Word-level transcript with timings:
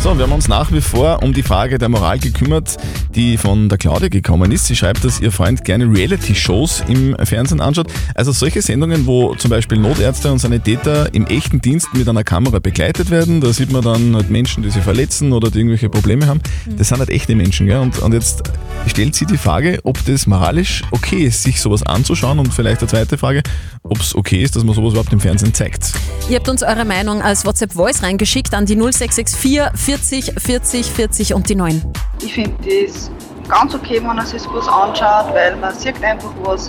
So, 0.00 0.16
wir 0.16 0.22
haben 0.22 0.32
uns 0.32 0.46
nach 0.46 0.70
wie 0.70 0.80
vor 0.80 1.24
um 1.24 1.32
die 1.32 1.42
Frage 1.42 1.76
der 1.76 1.88
Moral 1.88 2.20
gekümmert, 2.20 2.76
die 3.16 3.36
von 3.36 3.68
der 3.68 3.78
Claudia 3.78 4.08
gekommen 4.08 4.52
ist. 4.52 4.66
Sie 4.66 4.76
schreibt, 4.76 5.04
dass 5.04 5.18
ihr 5.18 5.32
Freund 5.32 5.64
gerne 5.64 5.86
Reality-Shows 5.92 6.84
im 6.86 7.16
Fernsehen 7.24 7.60
anschaut. 7.60 7.88
Also 8.14 8.30
solche 8.30 8.62
Sendungen, 8.62 9.06
wo 9.06 9.34
zum 9.34 9.50
Beispiel 9.50 9.76
Notärzte 9.76 10.30
und 10.30 10.38
Sanitäter 10.38 11.12
im 11.12 11.26
echten 11.26 11.60
Dienst 11.60 11.88
mit 11.94 12.08
einer 12.08 12.22
Kamera 12.22 12.60
begleitet 12.60 13.10
werden. 13.10 13.40
Da 13.40 13.52
sieht 13.52 13.72
man 13.72 13.82
dann 13.82 14.14
halt 14.14 14.30
Menschen, 14.30 14.62
die 14.62 14.70
sich 14.70 14.84
verletzen 14.84 15.32
oder 15.32 15.50
die 15.50 15.58
irgendwelche 15.58 15.88
Probleme 15.88 16.28
haben. 16.28 16.40
Das 16.76 16.88
sind 16.88 17.00
halt 17.00 17.10
echte 17.10 17.34
Menschen. 17.34 17.66
Gell? 17.66 17.78
Und, 17.78 17.98
und 17.98 18.14
jetzt 18.14 18.44
stellt 18.86 19.16
sie 19.16 19.26
die 19.26 19.36
Frage, 19.36 19.80
ob 19.82 20.02
das 20.04 20.28
moralisch 20.28 20.84
okay 20.92 21.24
ist, 21.24 21.42
sich 21.42 21.60
sowas 21.60 21.82
anzuschauen. 21.82 22.38
Und 22.38 22.54
vielleicht 22.54 22.82
eine 22.82 22.88
zweite 22.88 23.18
Frage, 23.18 23.42
ob 23.82 24.00
es 24.00 24.14
okay 24.14 24.44
ist, 24.44 24.54
dass 24.54 24.62
man 24.62 24.76
sowas 24.76 24.92
überhaupt 24.92 25.12
im 25.12 25.20
Fernsehen 25.20 25.52
zeigt. 25.52 25.92
Ihr 26.30 26.36
habt 26.36 26.48
uns 26.48 26.62
eure 26.62 26.84
Meinung 26.84 27.20
als 27.20 27.44
WhatsApp-Voice 27.44 28.04
reingeschickt 28.04 28.54
an 28.54 28.64
die 28.64 28.76
0664 28.76 29.87
40 29.88 30.34
40 30.36 30.84
40 30.84 31.32
und 31.32 31.48
die 31.48 31.54
9. 31.54 31.82
Ich 32.22 32.34
finde 32.34 32.54
das 32.62 33.10
ganz 33.48 33.74
okay, 33.74 33.94
wenn 33.96 34.16
man 34.16 34.26
sich 34.26 34.42
was 34.52 34.68
anschaut, 34.68 35.32
weil 35.32 35.56
man 35.56 35.74
sieht 35.74 36.04
einfach, 36.04 36.30
was 36.42 36.68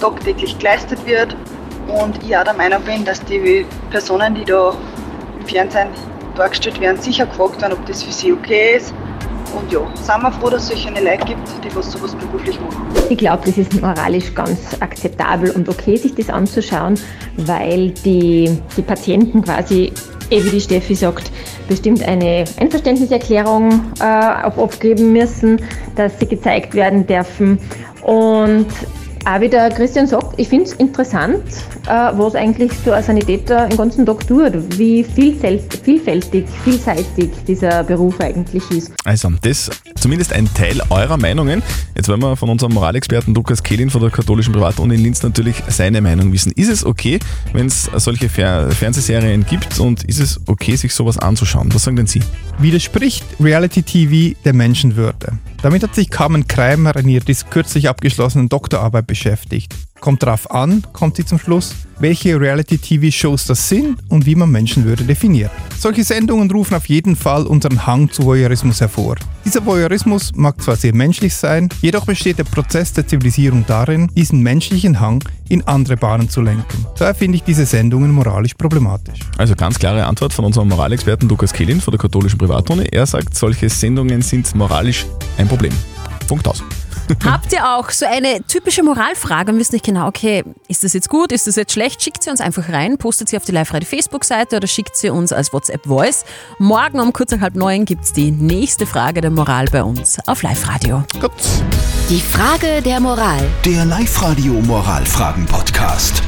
tagtäglich 0.00 0.58
geleistet 0.58 0.98
wird. 1.04 1.36
Und 1.88 2.24
ich 2.24 2.34
auch 2.34 2.42
der 2.42 2.54
Meinung 2.54 2.82
bin, 2.84 3.04
dass 3.04 3.22
die 3.26 3.66
Personen, 3.90 4.34
die 4.34 4.46
da 4.46 4.74
im 5.38 5.46
Fernsehen 5.46 5.88
dargestellt 6.36 6.80
werden, 6.80 6.98
sicher 6.98 7.26
gefragt 7.26 7.60
werden, 7.60 7.74
ob 7.74 7.84
das 7.84 8.02
für 8.02 8.12
sie 8.12 8.32
okay 8.32 8.78
ist. 8.78 8.94
Und 9.54 9.70
ja, 9.70 9.80
sind 9.96 10.22
wir 10.22 10.32
froh, 10.32 10.48
dass 10.48 10.62
es 10.62 10.68
solche 10.68 10.88
Leute 10.88 11.26
gibt, 11.26 11.46
die 11.62 11.76
was 11.76 11.92
sowas 11.92 12.14
beruflich 12.14 12.58
machen. 12.60 12.86
Ich 13.10 13.18
glaube, 13.18 13.42
das 13.44 13.58
ist 13.58 13.78
moralisch 13.78 14.34
ganz 14.34 14.58
akzeptabel 14.80 15.50
und 15.50 15.68
okay, 15.68 15.96
sich 15.96 16.14
das 16.14 16.30
anzuschauen, 16.30 16.98
weil 17.36 17.90
die, 17.90 18.58
die 18.74 18.82
Patienten 18.82 19.42
quasi, 19.42 19.92
eh 20.30 20.44
wie 20.44 20.50
die 20.50 20.60
Steffi 20.60 20.94
sagt, 20.94 21.30
bestimmt 21.68 22.02
eine 22.02 22.44
Einverständniserklärung 22.58 23.92
äh, 24.00 24.04
abgeben 24.04 25.12
müssen, 25.12 25.60
dass 25.96 26.18
sie 26.18 26.26
gezeigt 26.26 26.74
werden 26.74 27.06
dürfen. 27.06 27.58
Und 28.02 28.66
auch 29.26 29.40
wie 29.40 29.48
der 29.48 29.70
Christian 29.70 30.06
sagt, 30.06 30.38
ich 30.38 30.48
finde 30.48 30.64
es 30.64 30.72
interessant, 30.74 31.42
äh, 31.86 31.88
was 31.88 32.34
eigentlich 32.34 32.72
so 32.84 32.92
ein 32.92 33.02
Sanitäter 33.02 33.68
den 33.68 33.76
ganzen 33.76 34.04
Tag 34.04 34.26
tut, 34.26 34.52
wie 34.78 35.02
vielfältig, 35.04 36.48
vielseitig 36.62 37.30
dieser 37.46 37.84
Beruf 37.84 38.20
eigentlich 38.20 38.70
ist. 38.70 38.92
Also, 39.04 39.30
das 39.42 39.70
zumindest 39.98 40.32
ein 40.32 40.52
Teil 40.52 40.80
eurer 40.90 41.16
Meinungen. 41.16 41.62
Jetzt 41.94 42.08
wollen 42.08 42.20
wir 42.20 42.36
von 42.36 42.50
unserem 42.50 42.74
Moralexperten 42.74 43.34
Lukas 43.34 43.62
Kehlin 43.62 43.88
von 43.88 44.02
der 44.02 44.10
katholischen 44.10 44.52
Privatuni 44.52 44.96
in 44.96 45.00
Linz 45.02 45.22
natürlich 45.22 45.56
seine 45.68 46.00
Meinung 46.00 46.32
wissen. 46.32 46.52
Ist 46.52 46.68
es 46.68 46.84
okay, 46.84 47.18
wenn 47.52 47.66
es 47.66 47.84
solche 47.96 48.28
Fer 48.28 48.70
Fernsehserien 48.70 49.46
gibt 49.46 49.80
und 49.80 50.04
ist 50.04 50.20
es 50.20 50.40
okay, 50.46 50.76
sich 50.76 50.92
sowas 50.92 51.18
anzuschauen? 51.18 51.72
Was 51.72 51.84
sagen 51.84 51.96
denn 51.96 52.06
Sie? 52.06 52.20
Widerspricht 52.58 53.24
Reality 53.40 53.82
TV 53.82 54.38
der 54.44 54.52
Menschenwürde? 54.52 55.38
Damit 55.64 55.82
hat 55.82 55.94
sich 55.94 56.10
Carmen 56.10 56.46
Kreimer 56.46 56.94
in 56.94 57.08
ihrer 57.08 57.24
kürzlich 57.48 57.88
abgeschlossenen 57.88 58.50
Doktorarbeit 58.50 59.06
beschäftigt. 59.06 59.74
Kommt 60.04 60.22
drauf 60.22 60.50
an, 60.50 60.82
kommt 60.92 61.16
sie 61.16 61.24
zum 61.24 61.38
Schluss, 61.38 61.74
welche 61.98 62.38
Reality-TV-Shows 62.38 63.46
das 63.46 63.70
sind 63.70 63.96
und 64.10 64.26
wie 64.26 64.34
man 64.34 64.50
Menschenwürde 64.50 65.02
definiert. 65.02 65.50
Solche 65.78 66.04
Sendungen 66.04 66.50
rufen 66.50 66.74
auf 66.74 66.90
jeden 66.90 67.16
Fall 67.16 67.46
unseren 67.46 67.86
Hang 67.86 68.10
zu 68.10 68.24
Voyeurismus 68.24 68.82
hervor. 68.82 69.16
Dieser 69.46 69.64
Voyeurismus 69.64 70.32
mag 70.34 70.60
zwar 70.60 70.76
sehr 70.76 70.94
menschlich 70.94 71.34
sein, 71.34 71.70
jedoch 71.80 72.04
besteht 72.04 72.38
der 72.38 72.44
Prozess 72.44 72.92
der 72.92 73.06
Zivilisierung 73.06 73.64
darin, 73.66 74.10
diesen 74.14 74.42
menschlichen 74.42 75.00
Hang 75.00 75.24
in 75.48 75.66
andere 75.66 75.96
Bahnen 75.96 76.28
zu 76.28 76.42
lenken. 76.42 76.84
Daher 76.98 77.14
finde 77.14 77.36
ich 77.36 77.42
diese 77.42 77.64
Sendungen 77.64 78.10
moralisch 78.10 78.52
problematisch. 78.52 79.20
Also 79.38 79.54
ganz 79.54 79.78
klare 79.78 80.04
Antwort 80.04 80.34
von 80.34 80.44
unserem 80.44 80.68
Moralexperten 80.68 81.30
Lukas 81.30 81.54
Kehlin 81.54 81.80
von 81.80 81.92
der 81.92 81.98
katholischen 81.98 82.38
Privatuni. 82.38 82.84
Er 82.92 83.06
sagt, 83.06 83.34
solche 83.34 83.70
Sendungen 83.70 84.20
sind 84.20 84.54
moralisch 84.54 85.06
ein 85.38 85.48
Problem. 85.48 85.72
Punkt 86.28 86.46
aus. 86.46 86.62
Habt 87.24 87.52
ihr 87.52 87.76
auch 87.76 87.90
so 87.90 88.06
eine 88.06 88.42
typische 88.46 88.82
Moralfrage 88.82 89.52
und 89.52 89.58
wisst 89.58 89.72
nicht 89.72 89.84
genau, 89.84 90.06
okay, 90.06 90.44
ist 90.68 90.84
das 90.84 90.92
jetzt 90.92 91.08
gut, 91.08 91.32
ist 91.32 91.46
das 91.46 91.56
jetzt 91.56 91.72
schlecht? 91.72 92.02
Schickt 92.02 92.22
sie 92.22 92.30
uns 92.30 92.40
einfach 92.40 92.68
rein, 92.68 92.98
postet 92.98 93.28
sie 93.28 93.36
auf 93.36 93.44
die 93.44 93.52
Live-Radio 93.52 93.88
Facebook-Seite 93.88 94.56
oder 94.56 94.66
schickt 94.66 94.96
sie 94.96 95.10
uns 95.10 95.32
als 95.32 95.52
WhatsApp-Voice. 95.52 96.24
Morgen 96.58 97.00
um 97.00 97.12
kurz 97.12 97.32
nach 97.32 97.40
halb 97.40 97.54
neun 97.54 97.84
gibt 97.84 98.04
es 98.04 98.12
die 98.12 98.30
nächste 98.30 98.86
Frage 98.86 99.20
der 99.20 99.30
Moral 99.30 99.66
bei 99.66 99.82
uns 99.82 100.18
auf 100.26 100.42
Live-Radio. 100.42 101.04
Gut. 101.20 101.32
Die 102.10 102.20
Frage 102.20 102.82
der 102.82 103.00
Moral. 103.00 103.46
Der 103.64 103.84
Live-Radio 103.84 104.52
Moralfragen-Podcast. 104.54 106.22